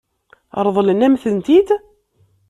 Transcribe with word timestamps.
Ṛeḍlen-am-tent-id? 0.65 1.69